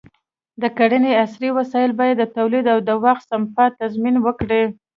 د 0.61 0.63
کرنې 0.77 1.11
عصري 1.23 1.49
وسایل 1.57 1.91
باید 1.99 2.17
د 2.19 2.23
تولید 2.37 2.65
او 2.73 2.79
د 2.87 2.89
وخت 3.03 3.23
سپما 3.29 3.65
تضمین 3.79 4.15
وکړي. 4.25 4.63